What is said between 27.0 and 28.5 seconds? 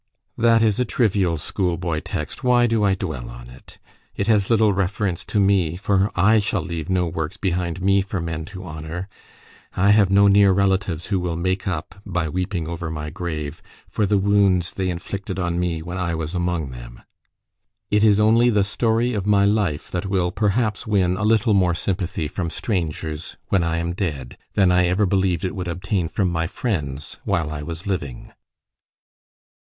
while I was living.